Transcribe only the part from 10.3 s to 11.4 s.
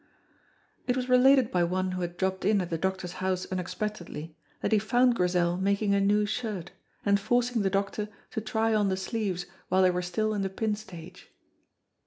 in the pin stage.